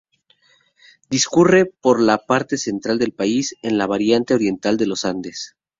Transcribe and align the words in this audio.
Discurre 1.11 1.65
por 1.67 2.01
la 2.01 2.17
parte 2.17 2.57
central 2.57 2.97
del 2.97 3.11
país, 3.11 3.53
en 3.61 3.77
la 3.77 3.85
vertiente 3.85 4.33
oriental 4.33 4.75
de 4.77 4.87
los 4.87 5.05
Andes. 5.05 5.55